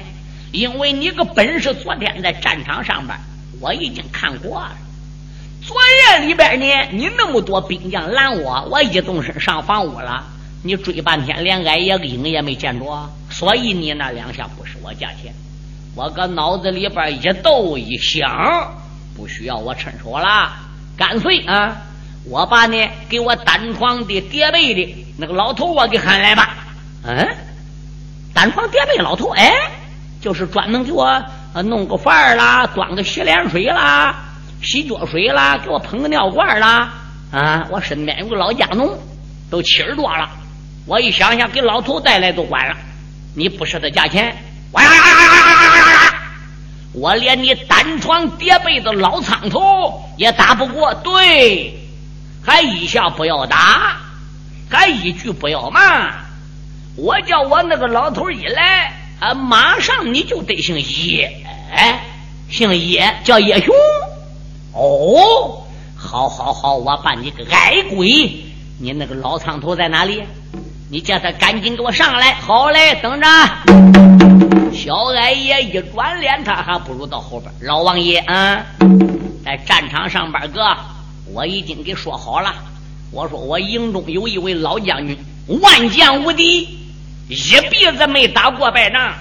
[0.51, 3.17] 因为你个本事，昨天在战场上边。
[3.59, 4.75] 我已经看过了，
[5.61, 5.77] 昨
[6.09, 10.23] 夜里边呢，你那么多兵将拦我，我一动身上房屋了，
[10.63, 15.31] 你追半天连矮爷个影也没见着，所以你那两下不是我价钱。
[15.93, 18.73] 我搁脑子里边一斗一想，
[19.15, 20.51] 不需要我趁手了，
[20.97, 21.83] 干脆啊，
[22.25, 26.57] 我把呢给我单床的叠被的那个老头我给喊来吧。
[27.03, 27.27] 嗯，
[28.33, 29.53] 单床叠被老头，哎，
[30.21, 31.21] 就是专门给我。
[31.53, 34.15] 啊，弄个饭啦，端个洗脸水啦，
[34.63, 36.93] 洗脚水啦，给我捧个尿罐啦。
[37.29, 38.97] 啊，我身边有个老家农，
[39.49, 40.29] 都七十多了。
[40.85, 42.77] 我一想想，给老头带来都管了。
[43.35, 44.33] 你不舍得价钱，
[44.71, 46.13] 哇呀呀呀呀呀呀！
[46.93, 50.93] 我连你单床叠被的老苍头也打不过。
[50.95, 51.77] 对，
[52.41, 53.97] 还一下不要打，
[54.69, 56.13] 还一句不要骂。
[56.95, 58.90] 我叫我那个老头一来。
[59.21, 59.35] 啊！
[59.35, 61.31] 马上你就得姓叶，
[62.49, 63.71] 姓叶叫叶雄。
[64.73, 65.63] 哦，
[65.95, 68.43] 好，好，好，我把你个矮鬼，
[68.79, 70.23] 你那个老苍头在哪里？
[70.89, 72.33] 你叫他赶紧给我上来。
[72.33, 73.27] 好嘞，等着。
[74.73, 77.53] 小矮爷一转脸，他还不如到后边。
[77.61, 78.65] 老王爷啊，
[79.45, 80.75] 在战场上边哥，
[81.31, 82.55] 我已经给说好了。
[83.11, 85.15] 我说我营中有一位老将军，
[85.61, 86.79] 万将无敌。
[87.27, 89.13] 一辈子没打过败仗，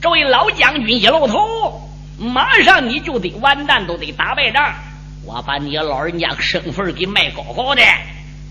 [0.00, 4.74] 这位老将军一露头，马上你就得完蛋，都得打败仗。
[5.24, 7.82] 我把你老人家身份给卖高高的，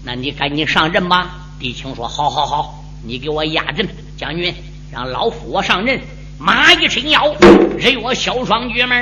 [0.03, 1.31] 那你赶紧上阵吧。
[1.59, 4.53] 狄青说：“好好好，你给我压阵，将军，
[4.91, 5.99] 让老夫我上阵。
[6.39, 7.33] 马一伸腰，
[7.79, 8.95] 人我小双举门。”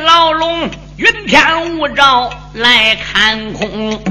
[0.00, 4.02] 牢笼，云天雾罩来看空。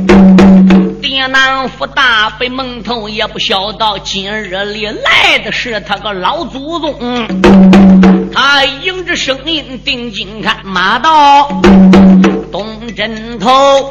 [1.02, 7.28] 爹南府大北门头也不晓得，今日里来的是他个老祖宗。
[8.34, 11.62] 他迎着声音定睛看，马到
[12.52, 13.90] 东枕头，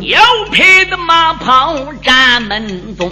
[0.00, 3.10] 有匹的马跑站门中，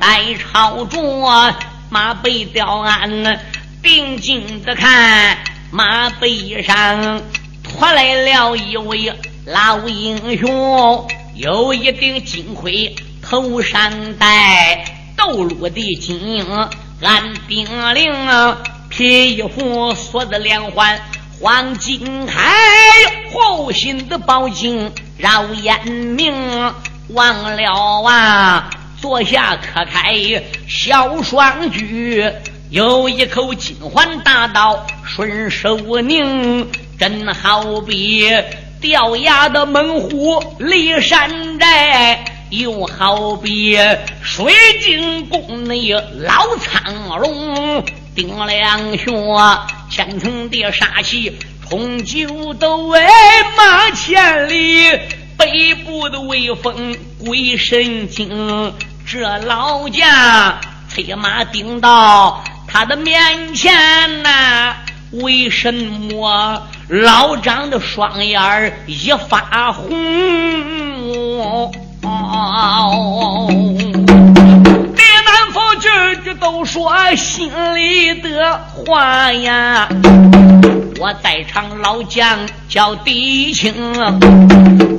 [0.00, 1.54] 在朝着
[1.90, 3.40] 马背吊鞍。
[3.82, 5.36] 定睛的看，
[5.74, 7.22] 马背上
[7.62, 9.10] 驮来了一位
[9.46, 14.84] 老英雄，有一顶金盔，头上戴
[15.16, 16.44] 斗罗的金
[17.00, 18.12] 安兵令，
[18.90, 21.00] 皮衣服锁子连环
[21.40, 22.32] 黄金铠，
[23.32, 26.34] 后心的宝镜绕眼明，
[27.14, 28.68] 忘了啊，
[29.00, 30.12] 坐下可开
[30.68, 32.30] 小双举。
[32.72, 38.26] 有一口金环大刀顺手拧，真好比
[38.80, 43.78] 掉牙的猛虎离山寨，又好比
[44.22, 47.84] 水晶宫内老苍龙。
[48.14, 49.04] 顶两穴
[49.90, 53.02] 千层的杀气冲九斗，哎
[53.54, 54.98] 马千里，
[55.36, 58.72] 北部的威风鬼神精。
[59.06, 60.58] 这老家
[60.88, 62.42] 催马顶到。
[62.72, 63.70] 他的面前
[64.22, 64.76] 呐，
[65.10, 69.90] 为什么老张的双眼一发红？
[69.90, 69.94] 李
[75.26, 75.88] 南风句
[76.24, 79.86] 句都说心里的话呀。
[80.98, 82.38] 我在场老将
[82.70, 83.74] 叫狄青，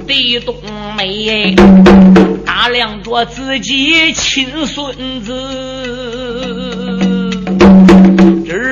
[0.05, 0.55] 狄冬
[0.95, 1.55] 梅
[2.45, 6.22] 打量着自己亲孙子。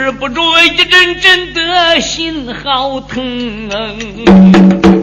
[0.04, 3.70] 止不住一阵阵的心好疼，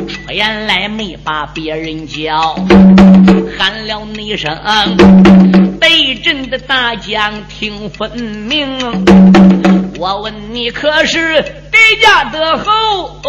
[0.09, 2.57] 说言来没把别人叫，
[3.57, 4.59] 喊了一声，
[5.79, 8.77] 北镇的大将听分明。
[10.01, 13.21] 我问你可是狄家的后？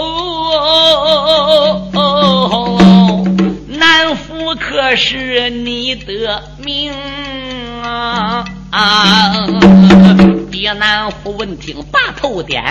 [3.67, 6.91] 南府可是你的命
[7.83, 8.43] 啊？
[10.59, 12.61] 爹南府闻听，把头点，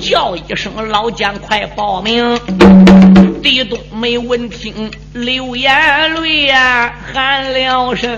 [0.00, 2.36] 叫一声：“老将，快报名！”
[3.40, 5.72] 狄冬梅闻听，流眼
[6.20, 8.10] 泪呀，喊了声：“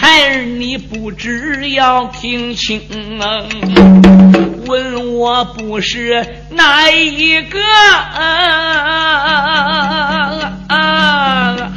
[0.00, 2.80] 孩儿，你不知要听清，
[4.66, 7.60] 问我不是哪一个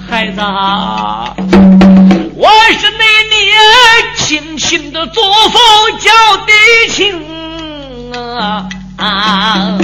[0.07, 1.80] 孩子？
[4.31, 6.09] 轻轻。”的作风叫
[6.45, 6.53] 地
[6.89, 7.21] 亲
[8.97, 9.77] 啊，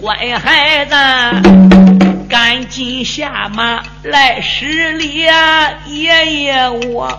[0.00, 0.94] 乖孩子，
[2.28, 5.70] 赶紧下马来施礼啊！
[5.86, 7.18] 爷爷我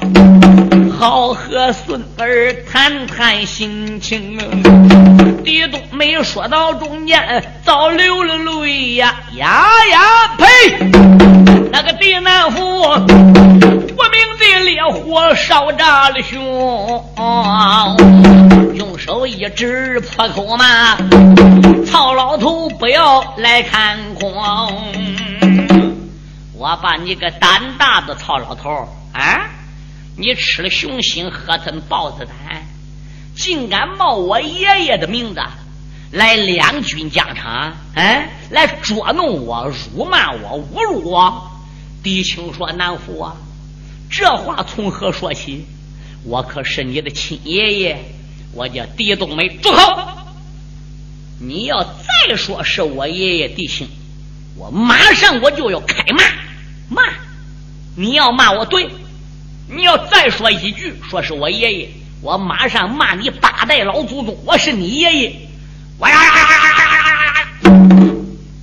[1.00, 4.40] 好和孙儿谈谈心情。
[5.44, 10.00] 狄冬梅说到中间，早流了泪呀呀呀！
[10.38, 10.46] 呸！
[11.72, 12.62] 那个狄南府。
[12.82, 17.06] 我命的烈火烧炸了胸，
[18.76, 20.98] 用手一指破口嘛，
[21.86, 24.34] 曹老头不要来看空。
[26.54, 28.70] 我把你个胆大的曹老头
[29.14, 29.50] 啊！
[30.18, 32.64] 你吃了熊心，喝吞豹子胆，
[33.42, 35.42] 竟敢冒我爷爷的名字
[36.12, 41.50] 来两军疆场，哎，来捉弄我、辱骂我、侮辱我！
[42.04, 43.36] 狄青说：“南府啊！”
[44.12, 45.66] 这话从何说起？
[46.24, 48.06] 我可是你的亲爷爷，
[48.54, 49.50] 我叫狄冬梅。
[49.50, 50.08] 住口！
[51.40, 53.88] 你要再说是我爷爷弟兄，
[54.56, 56.24] 我马上我就要开骂
[56.90, 57.02] 骂。
[57.96, 58.88] 你要骂我对，
[59.68, 61.90] 你要再说一句说是我爷爷，
[62.22, 64.38] 我马上骂你八代老祖宗。
[64.46, 65.50] 我是你爷爷！
[65.98, 67.48] 我呀呀呀呀呀呀！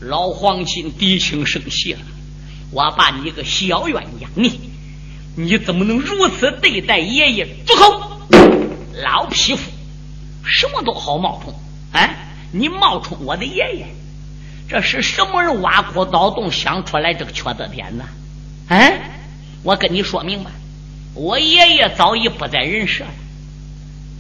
[0.00, 2.00] 老黄金狄青生气了，
[2.70, 4.60] 我把你个小冤家你！
[5.36, 7.46] 你怎么能如此对待爷爷？
[7.66, 8.20] 住口！
[9.02, 9.70] 老匹夫，
[10.44, 11.52] 什么都好冒充，
[11.92, 12.10] 啊！
[12.52, 13.86] 你冒充我的爷爷，
[14.68, 18.04] 这是什么人挖苦盗洞想出来这个缺德点子？
[18.68, 19.20] 哎，
[19.62, 20.50] 我跟你说明白，
[21.14, 23.08] 我爷爷早已不在人世了。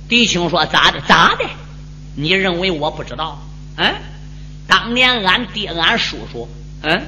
[0.08, 1.00] 弟兄说咋的？
[1.02, 1.44] 咋的？
[2.16, 3.40] 你认为我不知道？
[3.76, 3.94] 嗯，
[4.66, 6.48] 当年俺爹、俺叔叔，
[6.82, 7.06] 嗯，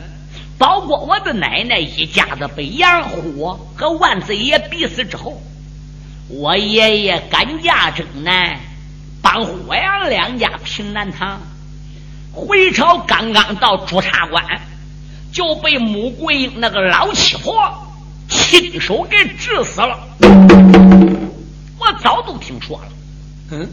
[0.58, 5.42] 包括我的奶奶一家子被杨虎和万岁爷逼死之后，
[6.28, 8.60] 我爷爷赶驾征南，
[9.22, 11.40] 帮霍阳两家平南唐。
[12.32, 14.44] 回朝刚刚到朱察关，
[15.32, 17.52] 就被穆桂英那个老七婆
[18.28, 19.98] 亲手给治死了。
[21.80, 22.88] 我早都听说了，
[23.52, 23.68] 嗯，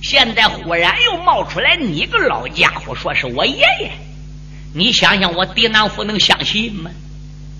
[0.00, 3.90] 现在忽然又冒出来你个老家伙说是我爷爷，
[4.72, 6.90] 你想想我狄南府能相信吗？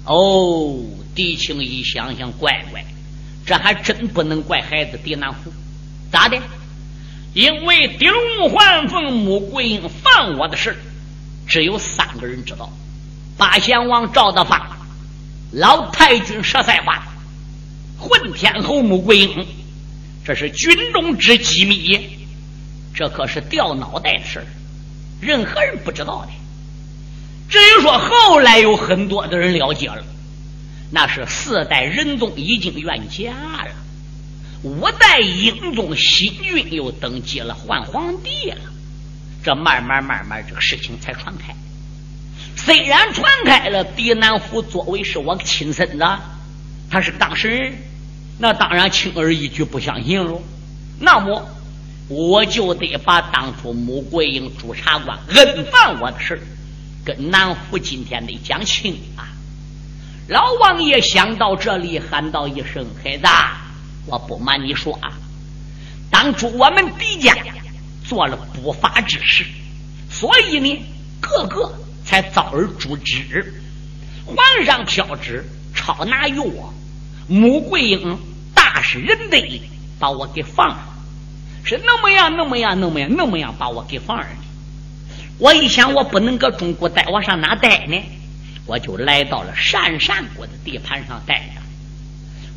[0.05, 0.79] 哦，
[1.17, 2.85] 狄青一想想，乖乖，
[3.45, 5.53] 这还真不能怪孩子狄南府，
[6.13, 6.39] 咋的？
[7.35, 8.13] 因为丁
[8.51, 10.77] 焕凤、穆桂英犯我的事，
[11.49, 12.71] 只有三个人知道：
[13.37, 14.77] 八贤王赵德发、
[15.51, 17.03] 老太君佘赛花、
[17.99, 19.45] 混天侯穆桂英。
[20.25, 22.01] 这是军中之机密，
[22.95, 24.47] 这可是掉脑袋的事
[25.21, 26.29] 任何人不知道的。
[27.49, 30.05] 至于说后来有很多的人了解了，
[30.91, 33.71] 那是四代仁宗已经远嫁了。
[34.63, 38.61] 五代英宗新君又登基了，换皇帝了。
[39.43, 41.55] 这慢慢慢慢，这个事情才传开。
[42.57, 46.05] 虽然传开了，狄南府作为是我亲孙子，
[46.89, 47.75] 他是当事人，
[48.43, 50.43] 那当然轻而易举不相信喽。
[50.99, 51.49] 那么
[52.09, 56.43] 我就得把当初穆桂英朱察官恩犯我的事
[57.05, 59.31] 跟南府今天得讲清啊。
[60.27, 63.29] 老王爷想到这里，喊道一声：“孩子。”
[64.07, 65.13] 我不瞒你说啊，
[66.11, 67.37] 当初我们狄家
[68.05, 69.45] 做了不法之事，
[70.11, 70.85] 所以呢，
[71.21, 71.73] 个个
[72.05, 73.55] 才遭而诛之。
[74.27, 74.37] 皇
[74.67, 76.75] 上飘旨抄拿于我，
[77.29, 78.19] 穆桂英
[78.55, 79.39] 大是仁德，
[79.99, 80.85] 把我给放了，
[81.65, 84.27] 是那么样，那么样，那么样，那么样把我给放了。
[85.39, 88.01] 我一想，我不能搁中国待，我上哪待呢？
[88.67, 91.61] 我就来到了鄯善国的地盘上待着。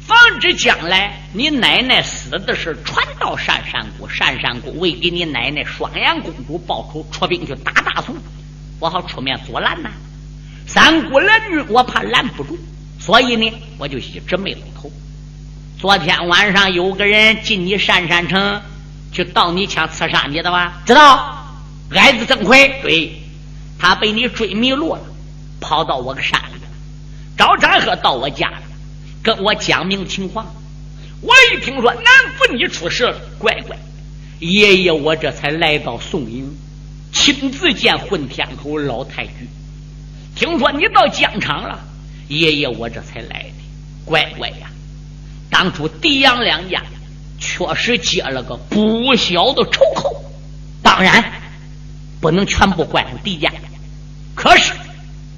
[0.02, 8.16] 防止将来你奶奶死的事传到鄯善国，鄯善国为给你奶奶双阳公主报仇，出兵去打大宋，
[8.80, 9.90] 我好出面阻拦呐。
[10.68, 12.56] 三国联军我怕拦不住，
[13.00, 14.92] 所以呢，我就一直没露头。
[15.86, 18.60] 昨天晚上有个人进你鄯善城
[19.12, 20.82] 去盗你枪刺杀你的吧？
[20.84, 21.46] 知道？
[21.92, 23.22] 矮子曾奎，对，
[23.78, 25.02] 他被你追迷路了，
[25.62, 26.68] 跑到我个山里了。
[27.38, 28.64] 赵占鹤到我家了。
[29.22, 30.56] 跟我讲明情况，
[31.22, 32.04] 我一听说南
[32.36, 33.78] 府你出事了，乖乖，
[34.40, 36.52] 爷爷我这才来到宋营，
[37.14, 39.48] 亲自见混天侯老太君。
[40.36, 41.80] 听说你到疆场了，
[42.28, 43.54] 爷爷我这才来的，
[44.04, 44.72] 乖乖呀！
[45.58, 46.84] 当初狄杨两家
[47.40, 50.22] 确实结了个不小的仇口，
[50.84, 51.32] 当然
[52.20, 53.50] 不能全部怪上狄家，
[54.36, 54.74] 可是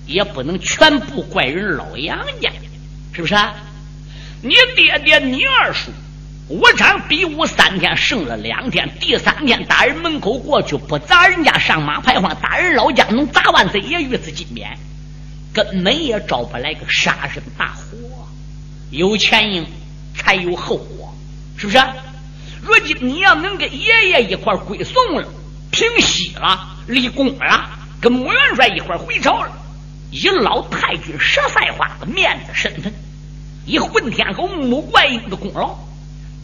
[0.08, 2.52] 也不能全部怪人老杨家，
[3.14, 3.54] 是不是啊？
[4.42, 5.92] 你爹爹，你二叔，
[6.48, 14.80] 武昌比武三天胜了两天，第三天打人门口过去，不砸人家上马牌坊，打人老家能砸万岁爷御赐金鞭，
[15.54, 18.28] 根本也招不来个杀人大祸。
[18.90, 19.64] 有前因
[20.18, 21.16] 才有后果，
[21.56, 21.80] 是不是？
[22.62, 25.28] 如今你要能跟爷爷一块归宋了，
[25.72, 27.70] 平息了，立功了，
[28.02, 29.52] 跟穆元帅一块回朝了，
[30.12, 32.92] 以老太君佘赛花的面子身份。
[33.66, 35.78] 以混天侯穆桂英的功劳，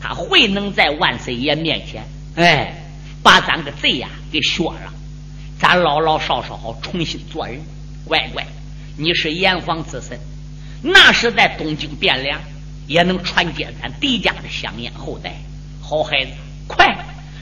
[0.01, 2.03] 他会能在万岁爷面前，
[2.36, 2.86] 哎，
[3.21, 4.93] 把咱个贼呀给削了，
[5.59, 7.59] 咱老老少少好重新做人。
[8.05, 8.45] 乖乖，
[8.97, 10.19] 你是炎黄子孙，
[10.82, 12.41] 那是在东京汴梁
[12.88, 15.34] 也能传接咱狄家的香烟后代。
[15.81, 16.31] 好孩子，
[16.67, 16.95] 快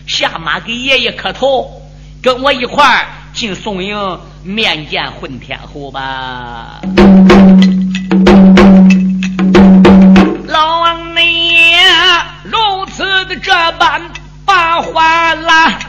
[0.07, 1.81] 下马给爷爷磕头，
[2.21, 6.81] 跟我一块儿进宋营面见混天侯吧。
[10.47, 11.63] 老王你
[12.43, 14.01] 如此的这般
[14.43, 15.79] 把话拉，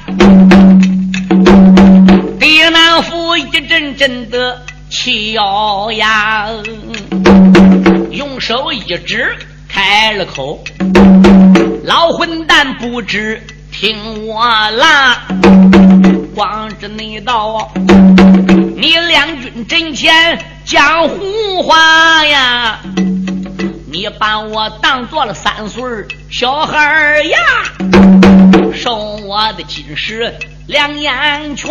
[2.39, 6.49] 狄南府一阵阵的气咬牙，
[8.13, 9.35] 用手一指
[9.69, 10.63] 开了口
[11.85, 13.43] ：“老混蛋不知
[13.73, 15.23] 听我啦，
[16.35, 17.73] 光知你道
[18.77, 22.81] 你两军阵前讲胡话呀。”
[23.91, 25.83] 你把我当做了三岁
[26.31, 27.39] 小孩呀，
[28.75, 30.35] 收我的金石
[30.67, 31.71] 两眼泉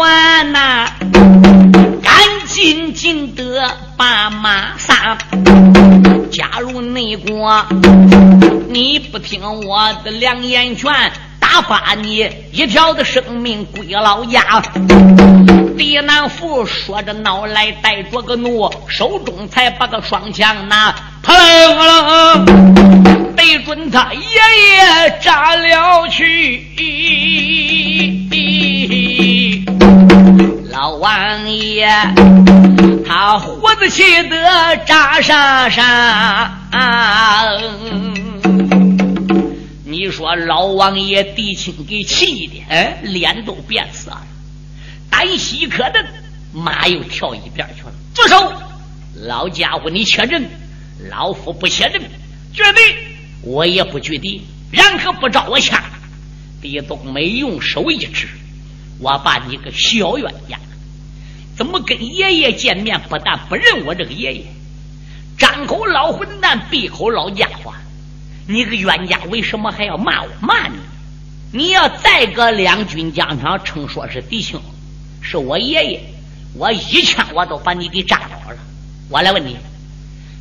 [0.52, 0.88] 呐！
[2.04, 2.14] 赶
[2.48, 5.18] 紧紧的把马撒。
[6.32, 7.66] 假如内国
[8.70, 10.90] 你不听我的良言劝，
[11.42, 14.64] 打发你一条的生命归老家。
[15.76, 22.46] 李南福说着闹来，带着个怒，手中才把个双枪拿，砰，
[23.36, 26.66] 对准他爷爷扎了去。
[30.72, 31.90] 老王爷，
[33.06, 36.58] 他胡子气得扎上上。
[39.84, 44.22] 你说老王爷狄青给气的，哎，脸都变色了。
[45.10, 46.04] 单膝可蹬
[46.54, 47.92] 马又跳一边去了。
[48.14, 48.54] 住手！
[49.26, 50.50] 老家伙，你确认？
[51.10, 52.02] 老夫不确认，
[52.54, 52.82] 绝对
[53.44, 54.46] 我也不绝地。
[54.72, 55.82] 然可不照我枪。
[56.62, 58.28] 狄冬梅用手一指
[59.00, 60.58] ：“我把你个小冤家，
[61.58, 63.00] 怎么跟爷爷见面？
[63.10, 64.46] 不但不认我这个爷爷，
[65.38, 67.74] 张口老混蛋，闭口老家伙。
[68.48, 70.78] 你个冤家，为什么还要骂我骂你？
[71.54, 74.62] 你要再搁两军疆场称说是弟兄。”
[75.24, 76.02] 是我爷爷，
[76.56, 78.58] 我一枪我都把你给炸倒了。
[79.10, 79.56] 我来问你，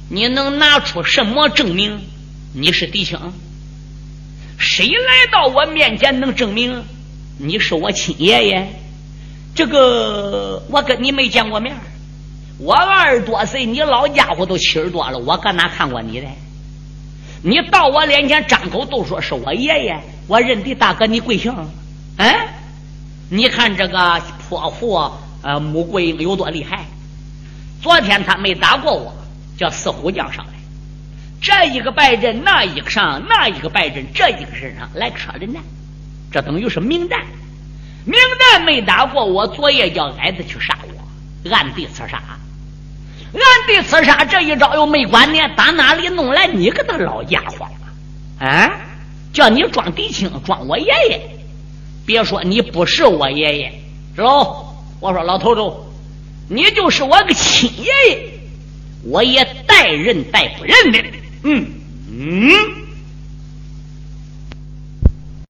[0.09, 2.01] 你能拿出什么证明
[2.55, 3.33] 你是弟兄？
[4.59, 6.85] 谁来到我面前能证明
[7.39, 8.80] 你是我亲爷爷？
[9.55, 11.77] 这个我跟你没见过面，
[12.59, 16.27] 我二十多岁，你老家伙都七十多了，我搁哪看过你的？
[17.43, 21.55] 你到我脸前张口都说是我爷爷，我认得大哥，你贵姓？
[22.17, 22.49] 哎，
[23.29, 24.23] 你看这个。
[24.51, 25.01] 泼妇
[25.43, 26.85] 呃，穆桂英有多厉害？
[27.81, 29.15] 昨天他没打过我，
[29.57, 30.55] 叫四虎将上来，
[31.41, 35.63] 这一个败阵，那一个上，那一个败阵，这一个身上来个双人战，
[36.33, 37.21] 这等于是明战。
[38.05, 42.23] 明战没打过我，昨夜叫矮子去杀我，暗地刺杀，
[43.33, 47.67] 暗地刺杀，这一招又没管你，打哪里弄来你个那老家伙
[48.39, 48.71] 啊？
[49.33, 51.21] 叫你装狄青，装我爷爷，
[52.05, 53.81] 别说你不是我爷爷。
[54.17, 55.63] 知道，我说老头子，
[56.49, 58.41] 你就是我个亲爷爷，
[59.05, 60.99] 我也带认带不认的。
[61.45, 61.65] 嗯
[62.13, 62.51] 嗯，